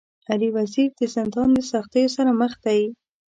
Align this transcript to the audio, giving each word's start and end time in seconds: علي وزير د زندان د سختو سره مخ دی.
علي 0.31 0.49
وزير 0.57 0.89
د 0.99 1.01
زندان 1.15 1.49
د 1.53 1.59
سختو 1.71 2.01
سره 2.15 2.31
مخ 2.41 2.53
دی. 2.65 2.81